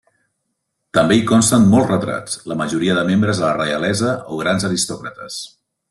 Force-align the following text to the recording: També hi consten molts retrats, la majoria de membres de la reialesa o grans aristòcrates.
També 0.97 1.17
hi 1.19 1.25
consten 1.31 1.67
molts 1.73 1.91
retrats, 1.91 2.39
la 2.53 2.57
majoria 2.63 2.97
de 3.01 3.05
membres 3.13 3.43
de 3.43 3.47
la 3.49 3.55
reialesa 3.61 4.15
o 4.37 4.43
grans 4.45 4.71
aristòcrates. 4.73 5.39